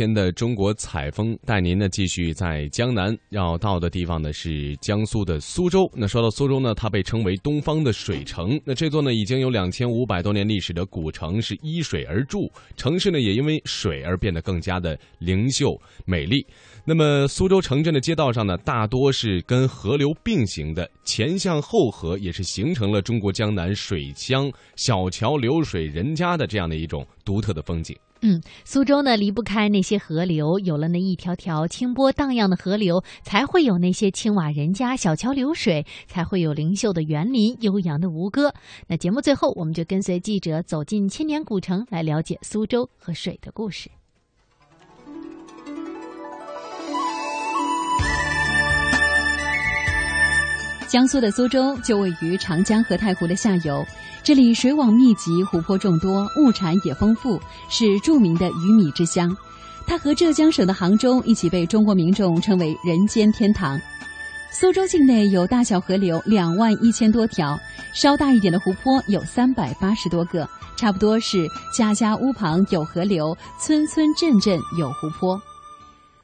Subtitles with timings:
[0.00, 5.86] 天的中国采风带您呢继续在江南，要到的地方呢是江苏的苏州。
[5.94, 8.58] 那说到苏州呢，它被称为东方的水城。
[8.64, 16.46] 那这座呢已经有两千五百多年历史的古城是依水而筑，城市呢也因为水而变得更加的灵秀美丽。
[16.82, 27.94] 那么苏州城镇的街道上呢，大多是跟河流并行的，前巷后河，也是形成了中国江南水乡小桥流水人家的这样的一种独特的风景。
[28.22, 38.52] 嗯，苏州呢离不开那些河流，有了那一条条清波荡漾的河流，才会有那些青瓦人家、小桥流水，才会有灵秀的园林、悠扬的吴歌。
[38.86, 43.90] 那节目最后，我们就跟随记者走进千年古城，来了解苏州和水的故事。
[50.90, 53.86] 江苏的苏州就位于长江和太湖的下游，
[54.24, 59.30] 这里水网密集，湖泊众多，物产也丰富，是著名的鱼米之乡。
[59.86, 63.80] 它和浙江省的杭州一起被中国民众称为“人间天堂”。
[64.50, 67.56] 苏州境内有大小河流两万一千多条，
[67.94, 70.44] 稍大一点的湖泊有三百八十多个，
[70.76, 75.40] 差不多是家家屋旁有河流，村村镇镇有湖泊。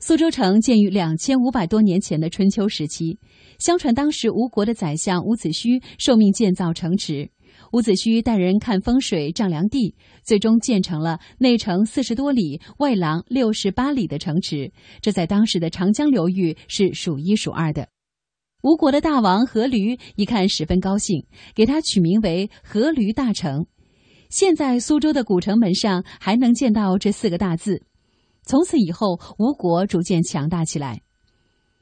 [0.00, 3.18] 苏州城建于两千五百多年前的春秋时期，
[3.58, 7.28] 相传当时吴国的宰相伍子胥受命建造城池。
[7.72, 14.72] 伍子胥带人看风水、丈量地，最终建成了内城四十多里、外廊六十八里的城池。
[15.00, 17.88] 这在当时的长江流域是数一数二的。
[18.62, 21.26] 吴国的大王阖闾一看十分高兴，
[21.56, 23.66] 给他取名为阖闾大城。
[24.30, 27.82] 现在苏州的古城门上还能见到这四个大字。
[28.42, 31.02] 从此以后，吴国逐渐强大起来。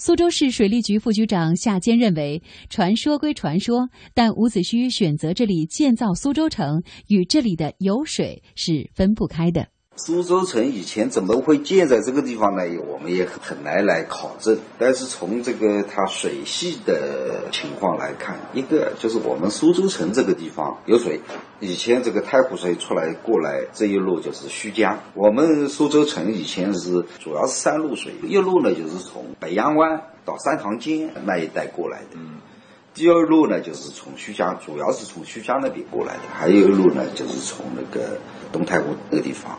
[0.00, 9.68] 苏州市水利局副局长夏坚认为，传说归传说，但伍子胥选择这里建造苏州城，与这里的有水是分不开的。
[9.98, 12.62] 苏州城以前怎么会建在这个地方呢？
[12.86, 14.56] 我们也很难来考证。
[14.78, 21.20] 但是从这个它水系的情况来看，一个就是我们苏州城这个地方有水，
[21.58, 25.00] 以前这个太湖水出来过来这一路就是胥江。
[25.14, 32.14] 我们苏州城以前是主要是三路水，一路呢就是从北洋湾到三塘尖那一带过来的。
[32.14, 32.36] 嗯。
[32.98, 38.18] 第二路呢，就是从胥江，主要是从胥江那边过来的；还有一路呢，就是从那个
[38.50, 39.56] 东太湖那个地方，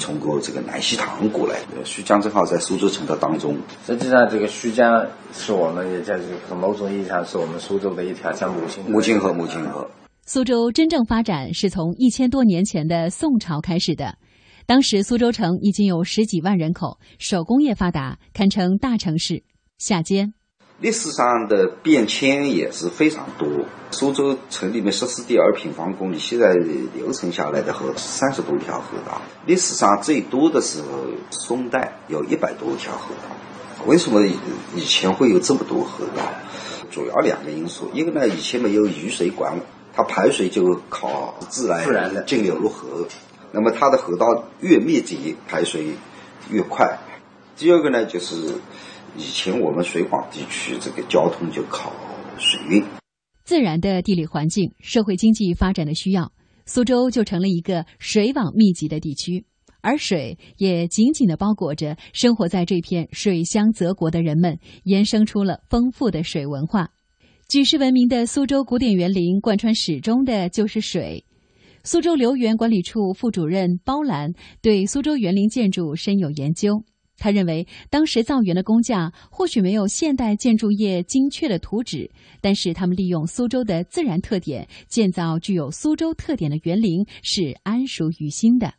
[0.00, 1.84] 通过这个南溪塘过来的。
[1.84, 3.54] 胥江正好在苏州城的当中。
[3.86, 9.86] 实际上，这个胥江是我们也在这个某种意义上是我们苏州的一条像母亲母亲河，母亲河。
[10.24, 14.16] 苏州真正发展是从一千多年前的宋朝开始的，
[14.64, 19.42] 当时苏州城已经有十几万人口，手工业发达，堪称大城市。
[19.76, 20.32] 夏坚。
[20.80, 23.48] 历史上的变迁也是非常多。
[23.90, 26.54] 苏州城里面十四点二平方公里，现在
[26.94, 29.20] 留存下来的河三十多条河道。
[29.44, 30.86] 历史上最多的时候，
[31.30, 33.84] 宋代有一百多条河道。
[33.86, 36.22] 为什么以前会有这么多河道？
[36.92, 39.60] 主要两个因素，一个呢，以前没有雨水管，
[39.92, 43.08] 它排水就靠自然自然的径流入河。
[43.50, 45.96] 那么它的河道越密集，排水
[46.50, 47.00] 越快。
[47.56, 48.54] 第二个呢，就是。
[49.16, 51.92] 以前我们水广地区这个交通就靠
[52.38, 52.84] 水运，
[53.44, 56.32] 自然的地理环境、社会经济发展的需要，
[56.66, 59.46] 苏州就成了一个水网密集的地区，
[59.80, 66.90] 而水也紧紧的包裹着生活在这片水乡泽国的人们，衍生出了丰富的水文化。
[67.48, 71.24] 举世闻名的苏州古典园林，贯穿始终的就是水。
[71.82, 76.84] 苏州留园管理处副主任包兰对苏州园林建筑深有研究。
[77.18, 88.72] 他认为，当时造园的工匠或许没有现代建筑业精确的图纸，但是他们利用苏州的自然特点，建造具有苏州特点的园林是安熟于心的。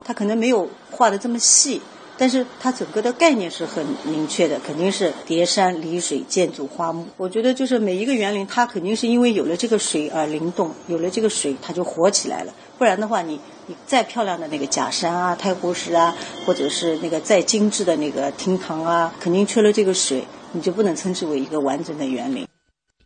[0.00, 1.80] 他可能没有画的这么细，
[2.16, 7.06] 但是它整个的概念是很明确的，肯定是叠山离水建筑花木。
[7.16, 12.54] 我觉得就是每一个园林，它肯定是因为有了这个水而灵动，有了这个水它就活起来了。
[12.78, 22.46] 不然的话，你你再漂亮的那个假山啊、太湖石啊，或者是那个再精致的那个厅堂啊，肯定缺了这个水，你就不能称之为一个完整的园林。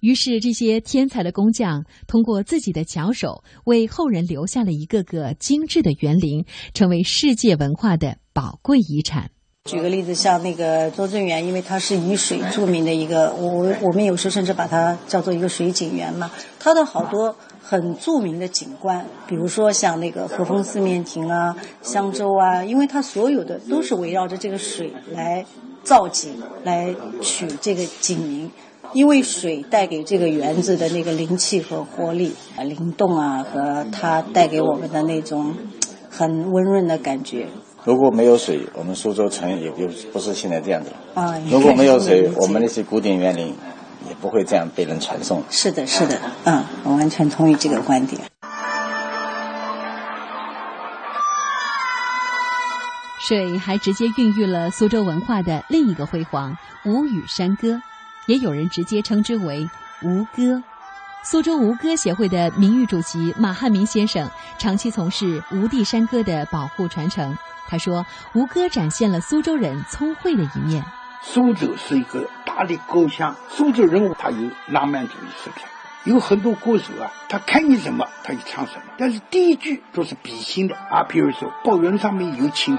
[0.01, 9.33] 于是，这些天才的工匠通过自己的巧手，为后人留下了一个个精致的园林，成为世界文化的宝贵遗产。
[9.65, 16.31] 举个例子，像那个拙政园，因为它是以水著名的一个，我我们有时候甚至把它叫做一个水景园嘛。
[16.61, 25.45] 它的好多很著名的景观，比如说像那个和风四面亭啊、香洲啊，因为它所有的都是围绕着这个水来
[25.83, 28.51] 造景来取这个景名，
[28.93, 35.57] 因为水带给这个园子的那个灵气和活力啊，灵动啊，和它带给我们的那种
[36.11, 37.47] 很温润的感觉。
[37.85, 41.23] 如果没有水，我们苏州城也就不是现在这样子了。
[41.23, 43.55] 啊，如果没有水我们那些古典园林
[44.09, 45.43] 也不会这样被人传颂。
[45.49, 48.21] 是的，是的，嗯，我完全同意这个观点。
[53.21, 56.57] 水还直接孕育了苏州文化的另一个辉煌——
[56.87, 57.81] 吴语山歌，
[58.27, 59.69] 也有人直接称之为
[60.03, 60.63] “吴歌”。
[61.25, 67.37] 苏州吴歌协会的名誉主席马汉民先生长期从事吴地山歌的保护传承。
[67.69, 70.83] 他说：“吴歌展现了苏州人聪慧的一面。
[71.21, 75.69] 苏州是一个大的故乡，苏州人他有浪漫主义色彩，
[76.05, 82.79] 有很多歌手啊，他看见什么他就唱什么，但是第一句都是比心的啊，比如说抱园上面有蜻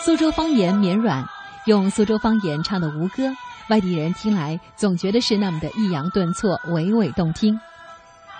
[0.00, 1.24] 苏州方言绵软，
[1.66, 3.36] 用苏州方言唱的吴歌，
[3.70, 7.58] 外地人听来总觉得是那么的抑扬顿挫、娓娓动听。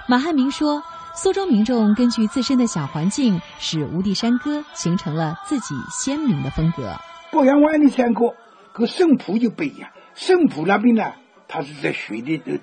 [0.06, 0.82] 马汉明说，
[1.14, 6.94] 苏州民众根据自身的小环境，使吴地山歌形成了自己鲜明的风格。
[7.32, 8.34] 鄱阳湾的山歌
[8.72, 11.12] 跟圣浦就不一样，圣浦那边呢，
[11.48, 12.58] 它是在水的，呃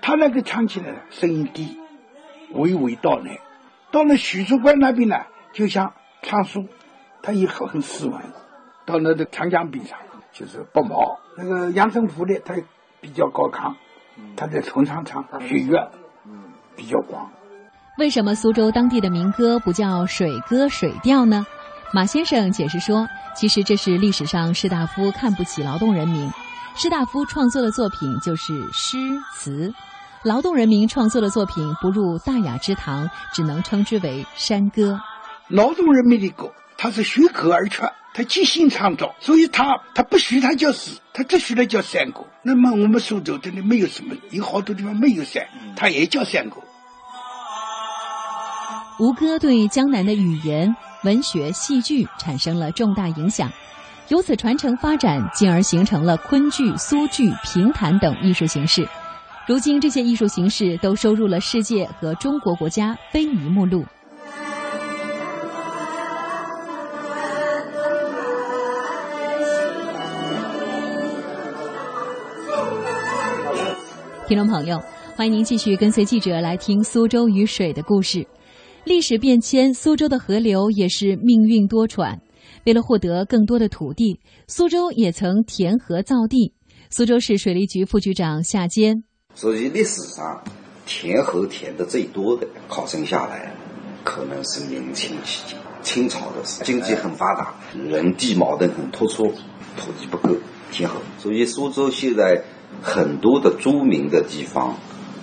[0.00, 1.78] 它那个唱起来声音低，
[2.52, 3.38] 娓娓道来；
[3.92, 5.16] 到了许叔关那边呢，
[5.52, 6.66] 就像唱书，
[7.22, 8.20] 它也很很斯文。
[8.84, 9.96] 到那个长江边上，
[10.32, 11.18] 就是不毛。
[11.36, 12.54] 那个阳澄湖的，它
[13.00, 13.74] 比较高亢，
[14.36, 15.88] 它在头上唱，雪月，
[16.76, 17.30] 比较广。
[17.98, 21.46] 为什么苏州当地的民歌不叫水歌、水调呢？
[21.92, 26.30] 马先生解释说，其实这是历史上士大夫看不起劳动人民，
[26.74, 28.96] 士大夫创作的作品就是诗
[29.34, 29.74] 词，
[30.22, 34.98] 劳动人民创作的作品不入大雅之堂，只能称之为山歌。
[35.48, 42.26] 劳动人民的歌，它是随口而出，他即兴创造，所以他他不许他叫诗，他只许他叫三国。
[42.42, 46.62] 那么我们苏州真的没有什么，有好多地方没有山，他也叫三国。
[49.00, 53.50] 吴歌对江南的语言、文学、戏剧产生了重大影响，
[54.08, 58.86] 由此传承发展，进而形成了昆剧、苏剧、评弹等艺术形式。
[59.46, 63.84] 如今，这些艺术形式都收入了世界和中国国家非遗目录。
[74.28, 74.80] 听众朋友，
[75.16, 78.24] 欢迎您继续跟随记者来听苏州与水的故事。
[78.84, 82.18] 历史变迁，苏州的河流也是命运多舛。
[82.64, 86.54] 为了获得更多的土地，苏州也曾填河造地。
[86.88, 89.02] 苏州市水利局副局长夏坚，
[89.34, 90.44] 所以历史上
[90.86, 93.52] 填河填的最多的，考证下来，
[94.04, 95.58] 可能是明清期间。
[95.82, 99.24] 清朝的时候，经济很发达，人地矛盾很突出，
[99.76, 100.36] 土地不够
[100.70, 101.00] 填河。
[101.18, 102.40] 所以苏州现在
[102.80, 104.76] 很多的著名的地方，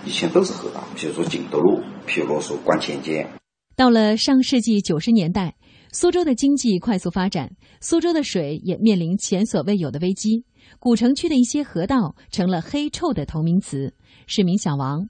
[0.05, 3.27] 以前都是河道，比如说景德路，譬如说观前街。
[3.75, 5.55] 到了上世纪九十年代，
[5.93, 10.43] 苏州的经济快速发展，苏州的水也面临前所未有的危机。
[10.79, 13.93] 古城区的一些河道成了黑臭的同名词。
[14.27, 15.07] 市民小王，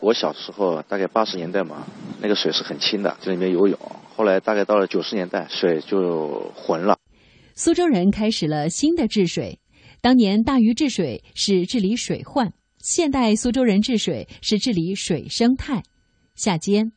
[0.00, 1.86] 我小时候大概八十年代嘛，
[2.20, 3.78] 那个水是很清的，这里面游泳。
[4.14, 6.98] 后来大概到了九十年代，水就浑了。
[7.54, 9.58] 苏州人开始了新的治水。
[10.02, 15.84] 当年大禹治水是治理水患，现代苏州人治水是治理水生态。
[16.34, 16.90] 夏坚。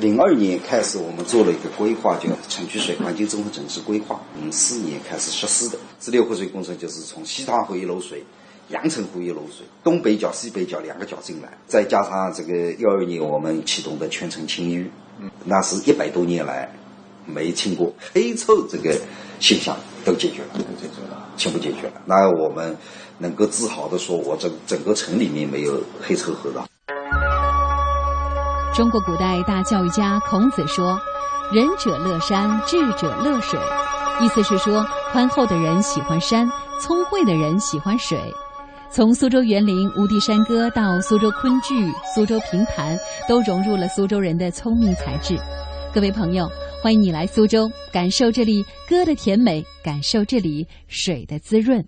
[0.00, 4.18] 零二年开始，我们做了一个规划，叫城区水环境综合整治规划。
[4.40, 8.24] 零四年开始实施的支流河水工程，就是从西塘湖一路水、
[8.70, 14.88] 阳澄湖一路水，东北角、西北角两个角进来，再加上这个幺二年我们启动的全程清淤，
[15.44, 16.74] 那是一百多年来
[17.26, 18.98] 没清过黑臭这个
[19.38, 21.94] 现象都解决了，都解决了，全部解决了。
[22.04, 22.76] 那我们
[23.18, 26.66] 能够自豪的说，我整整个城里面没有黑车河道。
[28.74, 30.98] 中国古代大教育家孔子说
[31.52, 33.60] ：“仁者乐山，智者乐水。”
[34.20, 38.18] 意思是说，宽厚的人喜欢山，聪慧的人喜欢水。
[38.90, 42.96] 从苏州园林、吴地山歌到苏州昆剧、苏州评弹，
[43.26, 45.38] 都融入了苏州人的聪明才智。
[45.94, 51.84] 各位朋友，欢迎你来苏州，感受这里歌的甜美，感受这里水的滋润。